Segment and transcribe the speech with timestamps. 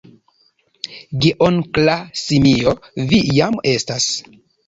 [1.25, 2.73] Geonkla simio:
[3.11, 4.09] "Vi jam estas!"